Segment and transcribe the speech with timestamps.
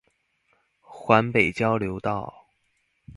[0.81, 2.47] 環北交流道